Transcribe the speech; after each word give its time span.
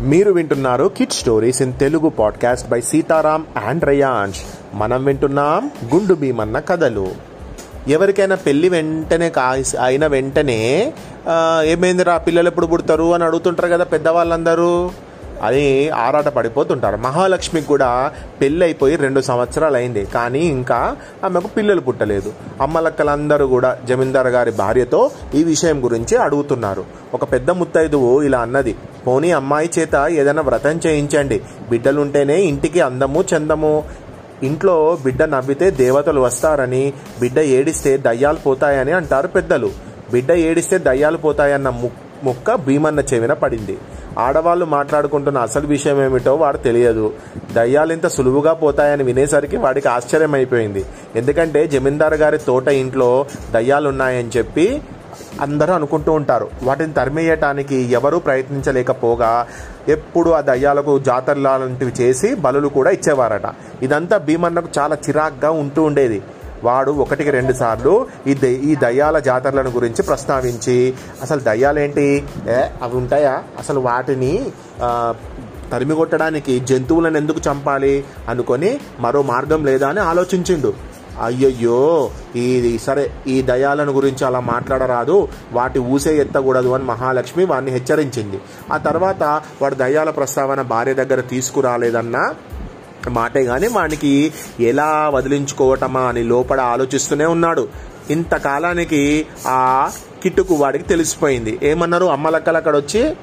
మీరు 0.00 0.32
వింటున్నారు 0.32 0.90
kid 0.96 1.12
stories 1.12 1.62
in 1.62 1.72
Telugu 1.78 2.08
podcast 2.08 2.68
by 2.68 2.80
Sitaram 2.80 3.46
and 3.64 3.84
Rayansh 3.84 4.38
మనం 4.74 5.04
వింటున్నాం 5.04 5.70
గుండు 5.94 6.14
భీమన్న 6.14 6.58
కథలు. 6.58 7.08
ఎవరికైనా 7.88 8.34
పెళ్ళి 8.34 8.68
వెంటనే 8.68 9.30
కా 9.30 9.62
అయిన 9.84 10.06
వెంటనే 10.06 10.92
ఏమైందిరా 11.62 12.18
పిల్లలు 12.18 12.48
ఎప్పుడు 12.48 12.66
పుడతారు 12.66 13.14
అని 13.14 13.24
అడుగుతుంటారు 13.24 13.68
కదా 13.68 13.84
పెద్దవాళ్ళందరూ. 13.84 14.90
అని 15.42 15.88
ఆరాట 15.88 16.28
పడిపోతుంటారు. 16.28 16.96
మహాలక్ష్మికి 16.96 17.66
కూడా 17.66 18.12
పెళ్ళి 18.40 18.66
అయిపోయి 18.66 18.96
రెండు 18.96 19.20
సంవత్సరాలు 19.20 19.76
అయింది. 19.76 20.04
కానీ 20.04 20.38
ఇంకా 20.38 20.96
ఆమెకు 21.24 21.46
పిల్లలు 21.46 21.80
పుట్టలేదు. 21.80 22.32
అమ్మలక్కలందరూ 22.62 23.46
కూడా 23.46 23.78
జమీందార్ 23.88 24.26
గారి 24.26 24.50
భార్యతో 24.50 25.10
ఈ 25.34 25.44
విషయం 25.44 25.84
గురించి 25.84 26.16
అడుగుతున్నారు. 26.16 26.84
ఒక 27.14 27.32
పెద్ద 27.32 27.50
ముత్తైదువు 27.50 28.22
ఇలా 28.22 28.38
అన్నది. 28.38 28.76
పోనీ 29.06 29.30
అమ్మాయి 29.32 29.70
చేత 29.78 29.94
ఏదైనా 30.10 30.42
వ్రతం 30.42 30.80
చేయించండి. 30.86 31.40
బిడ్డలుంటేనే 31.70 32.38
ఇంటికి 32.40 32.80
అందము 32.80 33.24
చందము. 33.32 33.84
ఇంట్లో 34.42 34.98
బిడ్డ 35.04 35.22
నవ్వితే 35.22 35.70
దేవతలు 35.70 36.20
వస్తారని 36.20 36.92
బిడ్డ 37.20 37.38
ఏడిస్తే 37.38 37.96
దయ్యాలు 37.96 38.36
పోతాయని 38.36 38.92
అంటారు 38.92 39.28
పెద్దలు. 39.28 39.70
బిడ్డ 40.12 40.30
ఏడిస్తే 40.30 40.78
దయ్యాలు 40.78 41.16
పోతాయన్న 41.16 41.68
ముక్క 42.24 42.54
భీమన్న 42.54 43.00
చెవిన 43.00 43.32
పడింది. 43.32 43.78
ఆడవాళ్ళు 44.18 44.64
మాట్లాడుకుంటున్న 44.64 45.38
అసలు 45.38 45.66
విషయం 45.66 46.04
ఏమిటో 46.04 46.34
వాడు 46.34 46.56
తెలియదు. 46.56 47.12
దయ్యాలు 47.52 47.92
ఇంత 47.92 48.06
సులువుగా 48.06 48.52
పోతాయని 48.52 49.04
వినేసరికి 49.04 49.56
వాడికి 49.56 49.88
ఆశ్చర్యం 49.88 50.34
అయిపోయింది 50.34 50.84
ఎందుకంటే 51.16 51.66
జమీందారు 51.66 52.14
గారి 52.14 52.38
తోట 52.38 52.68
ఇంట్లో 52.68 53.26
దయ్యాలు 53.52 53.88
ఉన్నాయని 53.88 54.30
చెప్పి 54.36 54.82
అందరూ 55.40 55.74
అనుకుంటూ 55.74 56.12
ఉంటారు. 56.12 56.48
వాటిని 56.62 56.92
తరిమేయటానికి 56.92 57.76
ఎవరూ 57.76 58.18
ప్రయత్నించలేకపోగా 58.18 59.46
ఎప్పుడు 59.88 60.30
ఆ 60.30 60.40
దయ్యాలకు 60.40 60.98
జాతర 60.98 61.38
లాంటివి 61.38 61.92
చేసి 62.00 62.34
బలులు 62.34 62.68
కూడా 62.68 62.90
ఇచ్చేవారట. 62.90 63.48
ఇదంతా 63.82 64.16
భీమన్నకు 64.16 64.68
చాలా 64.78 64.96
చిరాగ్గా 65.08 65.50
ఉంటూ 65.50 65.82
ఉండేది. 65.82 66.22
వాడు 66.64 66.90
ఒకటికి 66.90 67.30
రెండు 67.30 67.52
సార్లు 67.52 68.06
ఈ 68.26 68.30
ఈ 68.46 68.74
దయ్యాల 68.74 69.18
జాతరలను 69.18 69.70
గురించి 69.70 70.02
ప్రస్తావించి 70.02 70.94
అసలు 71.22 71.40
దయ్యాలేంటి? 71.40 72.24
ఏ 72.48 72.62
అవి 72.82 72.96
ఉంటాయా? 72.96 73.42
అసలు 73.58 73.80
వాటిని 73.80 74.50
తరిమి 75.72 75.94
కొట్టడానికి 75.94 76.60
జంతువులను 76.60 77.16
ఎందుకు 77.16 77.40
చంపాలి? 77.50 78.04
అనుకొని 78.28 78.80
మరో 79.00 79.22
మార్గం 79.22 79.64
లేదా 79.64 79.88
అని 79.88 80.00
ఆలోచించిండు. 80.00 80.72
అయ్యయ్యో 81.20 82.10
ఇది 82.36 82.78
సరే 82.78 83.12
ఈ 83.26 83.42
దయాలను 83.42 83.92
గురించి 83.92 84.24
అలా 84.24 84.40
మాట్లాడరాదు. 84.40 85.28
వాటి 85.52 85.78
ఊసే 85.78 86.16
ఎత్తకూడదు 86.16 86.68
అని 86.68 86.84
మహాలక్ష్మి 86.84 87.44
వాడిని 87.44 87.70
హెచ్చరించింది. 87.70 88.40
ఆ 88.72 88.76
తర్వాత 88.76 89.22
వాడు 89.62 89.74
దయ్యాల 89.74 90.10
ప్రస్తావన 90.10 90.62
భార్య 90.62 90.94
దగ్గర 90.94 91.20
తీసుకురాలేదన్నా 91.20 92.34
మాటే 93.08 93.44
కానీ 93.44 93.66
వానికి 93.66 94.32
ఎలా 94.60 95.08
వదిలించుకోవటమా 95.08 96.00
అని 96.00 96.22
లోపల 96.22 96.60
ఆలోచిస్తూనే 96.60 97.24
ఉన్నాడు. 97.24 97.68
ఇంతకాలానికి 98.10 99.26
ఆ 99.46 99.90
కిట్టుకు 100.22 100.54
వాడికి 100.54 100.84
తెలిసిపోయింది. 100.84 101.58
ఏమన్నారు? 101.62 102.04
అమ్మలక్కలు 102.04 102.56
అక్కడ 102.56 102.76
వచ్చి 102.76 103.16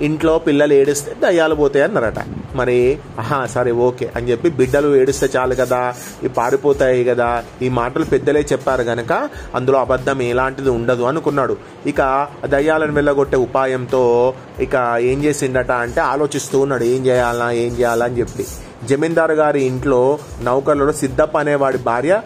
ఇంట్లో 0.00 0.38
పిల్లలు 0.38 0.72
ఏడిస్తే 0.72 1.14
దయ్యాలు 1.14 1.54
పోతాయి 1.54 1.84
అన్నారట 1.84 2.18
మరి 2.56 2.98
ఆహా 3.18 3.46
సరే 3.46 3.72
ఓకే 3.86 4.12
అని 4.16 4.30
చెప్పి 4.30 4.48
బిడ్డలు 4.50 4.96
ఏడిస్తే 4.96 5.28
చాలు 5.36 5.54
కదా 5.54 5.80
ఇవి 6.22 6.28
పారిపోతాయి 6.28 7.04
కదా 7.04 7.44
ఈ 7.62 7.68
మాటలు 7.68 8.04
పెద్దలే 8.04 8.42
చెప్పారు 8.52 8.82
గనక 8.82 9.12
అందులో 9.54 9.78
అబద్ధం 9.78 10.22
ఎలాంటిది 10.22 10.70
ఉండదు 10.70 11.02
అనుకున్నాడు. 11.02 11.56
ఇక 11.86 12.28
దయ్యాలను 12.46 12.92
వెళ్ళగొట్టే 12.92 13.36
ఉపాయంతో 13.36 14.34
ఇక 14.60 14.74
ఏం 15.00 15.24
చేసిండట 15.24 15.72
అంటే 15.72 16.00
ఆలోచిస్తూ 16.00 16.60
ఉన్నాడు 16.60 16.84
ఏం 16.84 17.06
చేయాలా 17.06 17.50
ఏం 17.50 17.72
చేయాలా 17.72 18.04
అని 18.04 18.18
చెప్పి. 18.18 18.46
జమీందారు 18.86 19.32
గారి 19.32 19.60
ఇంట్లో 19.62 20.18
నౌకర్లలో 20.42 20.92
సిద్ధప్ప 20.92 21.38
అనేవాడి 21.38 21.78
భార్య 21.78 22.22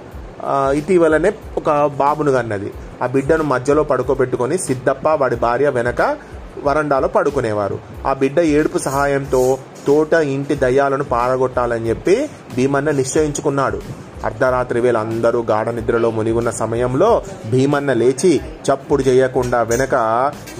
ఇటీవలనే 0.74 1.32
ఒక 1.56 1.70
బాబును 1.86 2.32
కన్నది. 2.32 2.70
ఆ 3.02 3.06
బిడ్డను 3.06 3.44
మధ్యలో 3.44 3.82
పడుకోబెట్టుకొని 3.82 4.58
సిద్ధప్ప 4.58 5.08
వాడి 5.08 5.36
భార్య 5.36 5.68
వెనక 5.68 6.02
వరండాలో 6.64 7.08
పడుకునేవారు. 7.08 7.78
ఆ 8.06 8.12
బిడ్డ 8.12 8.38
ఏడుపు 8.38 8.78
సహాయంతో 8.78 9.58
తోట 9.86 10.12
ఇంటి 10.12 10.54
దయ్యాలను 10.54 11.04
పారగొట్టాలని 11.04 11.88
చెప్పి 11.88 12.16
భీమన్న 12.56 12.90
నిశ్చయించుకున్నాడు. 12.90 13.80
అర్ధరాత్రి 14.24 14.80
వేళ 14.80 14.96
అందరూ 14.96 15.40
గాఢ 15.50 15.68
నిద్రలో 15.68 16.10
మునిగున్న 16.10 16.50
సమయంలో 16.50 17.22
భీమన్న 17.50 17.92
లేచి 17.92 18.30
చప్పుడు 18.66 19.02
చేయకుండా 19.02 19.62
వెనక 19.62 19.94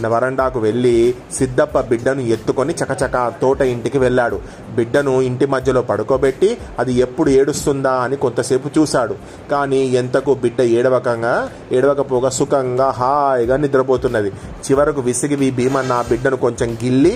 వరండాకు 0.07 0.59
వెళ్ళి 0.61 1.15
సిద్ధప్ప 1.39 1.81
బిడ్డను 1.81 2.21
ఎత్తుకొని 2.21 2.75
చకచక 2.81 3.33
తోట 3.43 3.61
ఇంటికి 3.61 3.99
వెళ్ళాడు. 3.99 4.41
బిడ్డను 4.77 5.23
ఇంటి 5.23 5.47
మధ్యలో 5.47 5.83
పడుకోబెట్టి 5.83 6.59
అది 6.79 6.95
ఎప్పుడు 6.95 7.31
ఏడుస్తుందా 7.31 7.95
అని 7.95 8.17
కొంతసేపు 8.17 8.71
చూశాడు. 8.79 9.17
కానీ 9.51 9.81
ఎంతకు 10.03 10.35
బిడ్డ 10.35 10.61
ఏడవకంగా 10.61 11.51
ఏడవకపోగా 11.73 12.31
సుఖంగా 12.31 12.91
హాయిగా 12.91 13.57
నిద్రపోతున్నది. 13.57 14.33
చివరకు 14.67 15.01
విసిగి 15.01 15.51
భీమన్న 15.51 15.93
ఆ 15.93 16.03
బిడ్డను 16.03 16.37
కొంచెం 16.37 16.79
గిల్లి 16.85 17.15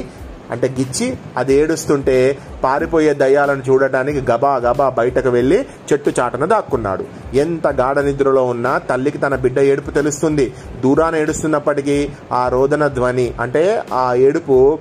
అంటే 0.50 0.68
గిచ్చి 0.68 1.16
అది 1.36 1.54
ఏడుస్తుంటే 1.54 2.38
పారిపోయే 2.64 3.14
దయ్యాలను 3.14 3.62
చూడటానికి 3.68 4.30
గబా 4.30 4.56
గబా 4.56 4.88
బయటకు 4.88 5.28
వెళ్ళి 5.28 5.66
చెట్టు 5.92 6.12
చాటన 6.20 6.44
దాక్కున్నాడు. 6.44 7.04
ఎంత 7.34 7.66
గాఢ 7.66 7.98
నిద్రలో 7.98 8.44
ఉన్నా 8.44 8.78
తల్లికి 8.78 9.18
తన 9.18 9.36
బిడ్డ 9.36 9.58
ఏడుపు 9.58 9.90
తెలుస్తుంది. 9.90 10.52
దూరాన 10.80 11.16
ఏడుస్తున్నప్పటికీ 11.16 12.08
ఆ 12.32 12.48
రోదన 12.48 12.88
ధ్వని 12.88 13.34
అంటే 13.40 13.82
ఆ 13.92 14.14
ఏడుపు 14.14 14.78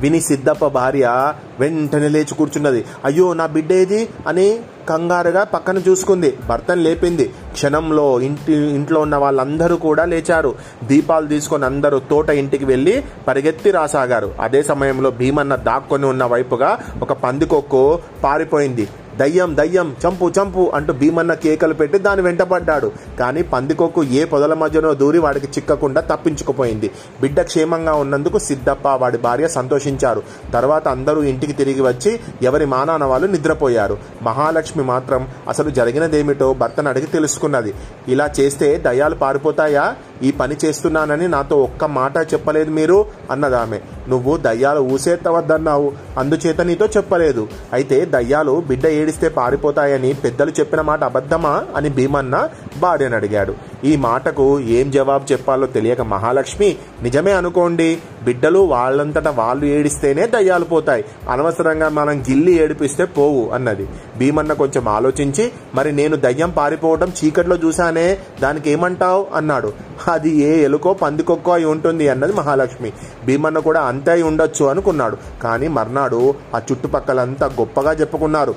విని 0.00 0.20
సిద్ధప్ప 0.20 0.66
భార్య 0.66 1.32
వెంటనే 1.60 2.08
లేచి 2.08 2.34
కూర్చున్నది. 2.34 2.84
అయ్యో 3.04 3.34
నా 3.34 3.46
బిడ్డ 3.46 3.72
ఏది? 3.72 4.08
అని 4.26 4.60
కంగారుగా 4.88 5.44
పక్కన 5.54 5.78
చూసుకుంది. 5.88 6.30
భర్తను 6.48 6.82
లేపింది. 6.82 7.26
క్షణంలో 7.52 8.06
ఇంటి 8.20 8.54
ఇంట్లో 8.78 9.00
ఉన్న 9.06 9.16
వాళ్ళందరూ 9.16 9.76
కూడా 9.86 10.04
లేచారు. 10.12 10.52
దీపాలు 10.84 11.26
తీసుకొని 11.34 11.64
అందరూ 11.64 11.98
తోట 12.10 12.30
ఇంటికి 12.42 12.64
వెళ్ళి 12.64 12.94
పరిగెత్తి 13.28 13.70
రాసాగారు. 13.70 14.30
అదే 14.40 14.62
సమయంలో 14.62 15.10
భీమన్న 15.22 15.54
దాక్కొని 15.70 16.06
ఉన్న 16.06 16.24
వైపుగా 16.34 16.70
ఒక 17.02 17.12
పందికొక్కు 17.24 17.82
పారిపోయింది. 18.24 18.86
దయ్యం 19.16 19.56
దయ్యం 19.56 19.96
చంపు 20.06 20.32
చంపు 20.38 20.72
అంటూ 20.74 20.92
భీమన్న 20.92 21.34
కేకలు 21.34 21.74
పెట్టి 21.74 21.98
దాని 21.98 22.22
వెంటపడ్డాడు. 22.22 22.92
కానీ 23.18 23.42
పందికొక్కు 23.42 24.04
ఏ 24.04 24.24
పొదల 24.24 24.54
మధ్యనో 24.54 24.94
దూరి 24.94 25.18
వాడికి 25.18 25.46
చిక్కకుండా 25.46 26.00
తప్పించుకుపోయింది. 26.00 26.90
బిడ్డ 27.20 27.40
క్షేమంగా 27.40 27.94
ఉన్నందుకు 27.94 28.38
సిద్ధప్ప 28.38 28.88
వాడి 28.88 29.18
భార్య 29.18 29.48
సంతోషించారు. 29.48 30.22
తర్వాత 30.52 30.88
అందరూ 30.88 31.22
ఇంటికి 31.22 31.52
తిరిగి 31.52 31.80
వచ్చి 31.80 32.20
ఎవరి 32.42 32.66
మానాన 32.66 33.04
వాళ్ళు 33.04 33.26
నిద్రపోయారు. 33.26 33.98
మహాలక్ష్మి 34.22 34.84
మాత్రం 34.84 35.28
అసలు 35.48 35.70
జరిగినదేమిటో 35.70 36.54
భర్తను 36.54 36.88
అడిగి 36.88 37.06
తెలుసుకున్నది. 37.06 37.74
ఇలా 38.08 38.30
చేస్తే 38.40 38.78
దయ్యాలు 38.78 39.14
పారిపోతాయా? 39.14 39.96
ఈ 40.22 40.30
పని 40.30 40.56
చేస్తున్నానని 40.64 41.28
నాతో 41.28 41.62
ఒక్క 41.62 41.84
మాట 41.84 42.16
చెప్పలేదు 42.18 42.70
మీరు 42.70 43.06
అన్నదామె. 43.30 43.78
నువ్వు 44.08 44.36
దయ్యాలు 44.36 44.80
ఊసేత్తవద్దన్నావు. 44.80 45.92
అందుచేత 46.18 46.60
నీతో 46.60 46.86
చెప్పలేదు. 46.86 47.48
అయితే 47.72 48.04
దయ్యాలు 48.04 48.62
బిడ్డ 48.68 48.86
ఏడిస్తే 48.86 49.28
పారిపోతాయని 49.28 50.14
పెద్దలు 50.14 50.50
చెప్పిన 50.50 50.80
మాట 50.80 51.04
అబద్ధమా 51.04 51.64
అని 51.76 51.88
భీమన్న 51.88 52.48
భార్యను 52.80 53.16
అడిగాడు. 53.16 53.54
ఈ 53.84 53.96
మాటకు 53.96 54.60
ఏం 54.60 54.90
జవాబు 54.90 55.32
చెప్పాలో 55.32 55.66
తెలియక 55.66 56.00
మహాలక్ష్మి 56.00 56.76
నిజమే 57.02 57.32
అనుకోండి. 57.32 57.98
బిడ్డలు 58.24 58.58
వాళ్ళంతట 58.58 59.28
వాళ్ళు 59.28 59.66
ఏడిస్తేనే 59.66 60.26
దయ్యాలు 60.26 60.64
పోతాయి. 60.64 61.04
అనవసరంగా 61.30 61.88
మనం 61.88 62.20
గిల్లి 62.20 62.52
ఏడిపిస్తే 62.52 63.04
పోవు 63.04 63.50
అన్నది. 63.54 63.88
భీమన్న 64.18 64.52
కొంచెం 64.52 64.88
ఆలోచించి 64.88 65.52
మరి 65.74 65.92
నేను 65.92 66.16
దయ్యం 66.16 66.50
పారిపోవడం 66.50 67.12
చీకట్లో 67.24 67.56
చూశానే 67.56 68.18
దానికి 68.42 68.70
ఏమంటావు? 68.70 69.26
అన్నాడు. 69.34 69.72
అది 70.08 70.30
ఏ 70.30 70.64
ఎలుకో 70.64 70.94
పందికొక్కో 70.94 71.52
అయి 71.52 71.64
ఉంటుంది 71.64 72.08
అన్నది 72.08 72.32
మహాలక్ష్మి. 72.32 72.92
భీమన్న 73.26 73.58
కూడా 73.58 73.80
అంతే 73.80 74.10
అయి 74.10 74.22
ఉండొచ్చు 74.22 74.66
అనుకున్నాడు. 74.66 75.16
కానీ 75.42 75.68
మర్నాడు 75.68 76.34
ఆ 76.54 76.60
చుట్టుపక్కలంతా 76.72 77.46
గొప్పగా 77.46 77.92
చెప్పుకున్నారు. 77.92 78.54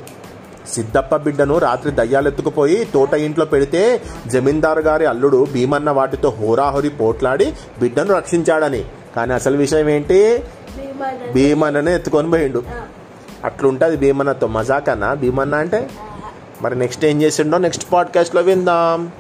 సిద్ధప్ప 0.74 1.16
బిడ్డను 1.16 1.58
రాత్రి 1.58 1.92
దయ్యాలెత్తుకుపోయి 1.92 2.86
తోట 2.86 3.14
ఇంట్లో 3.14 3.46
పెడితే 3.46 4.02
జమీందారు 4.28 4.80
గారి 4.80 5.06
అల్లుడు 5.06 5.48
భీమన్న 5.54 5.90
వాటితో 5.90 6.30
హోరాహోరి 6.30 6.90
పోట్లాడి 6.90 7.54
బిడ్డను 7.80 8.14
రక్షించాడని. 8.14 8.86
కానీ 9.16 9.34
అసలు 9.34 9.58
విషయం 9.58 9.90
ఏంటి? 9.90 10.44
భీమన్ననే 11.34 11.96
ఎత్తుకొని 11.96 12.30
పోయిండు. 12.30 12.64
అట్లుంటది 13.46 13.98
భీమన్నతో 13.98 14.48
మజాకన్నా? 14.48 15.14
భీమన్న 15.14 15.56
అంటే? 15.56 15.90
మరి 16.62 16.80
నెక్స్ట్ 16.80 17.06
ఏం 17.06 17.22
చేసిండో 17.22 17.58
నెక్స్ట్ 17.58 17.94
పాడ్కాస్ట్లో 17.94 18.42
విందాం. 18.42 19.12